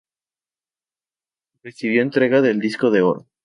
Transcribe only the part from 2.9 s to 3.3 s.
oro.